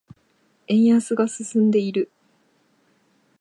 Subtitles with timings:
[0.65, 2.09] 円安が進んでいる。